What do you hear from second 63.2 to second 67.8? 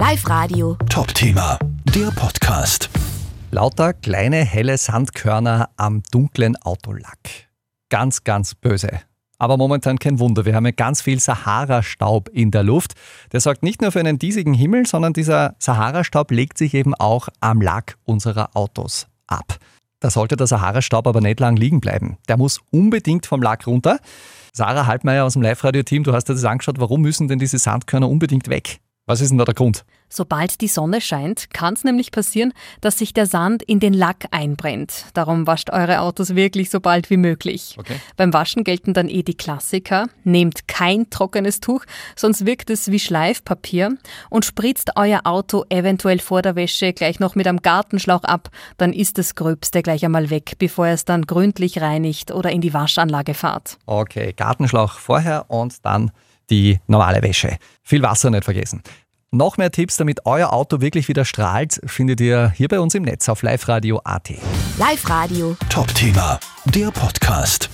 auf liveradio.at. Live Radio. Top-Thema, der Podcast.